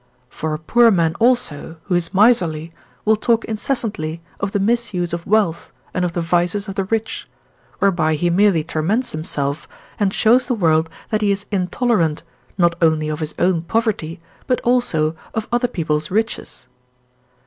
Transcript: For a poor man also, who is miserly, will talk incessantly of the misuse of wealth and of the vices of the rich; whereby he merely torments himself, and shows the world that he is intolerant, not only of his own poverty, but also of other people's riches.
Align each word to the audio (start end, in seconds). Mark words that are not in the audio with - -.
For 0.29 0.55
a 0.55 0.57
poor 0.57 0.89
man 0.89 1.13
also, 1.19 1.77
who 1.83 1.93
is 1.93 2.11
miserly, 2.11 2.73
will 3.05 3.15
talk 3.15 3.45
incessantly 3.45 4.19
of 4.39 4.51
the 4.51 4.59
misuse 4.59 5.13
of 5.13 5.27
wealth 5.27 5.71
and 5.93 6.03
of 6.03 6.13
the 6.13 6.21
vices 6.21 6.67
of 6.67 6.73
the 6.73 6.85
rich; 6.85 7.29
whereby 7.77 8.15
he 8.15 8.31
merely 8.31 8.63
torments 8.63 9.11
himself, 9.11 9.67
and 9.99 10.11
shows 10.11 10.47
the 10.47 10.55
world 10.55 10.89
that 11.11 11.21
he 11.21 11.29
is 11.31 11.45
intolerant, 11.51 12.23
not 12.57 12.73
only 12.81 13.09
of 13.09 13.19
his 13.19 13.35
own 13.37 13.61
poverty, 13.61 14.19
but 14.47 14.59
also 14.61 15.15
of 15.35 15.47
other 15.51 15.67
people's 15.67 16.09
riches. 16.09 16.67